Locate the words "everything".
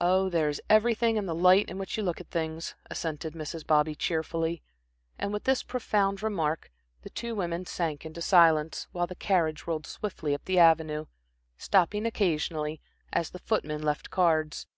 0.70-1.16